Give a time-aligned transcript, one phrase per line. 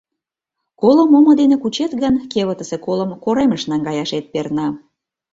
[0.81, 4.67] Колым омо дене кучет гын, кевытысе колым коремыш наҥгаяшет перна.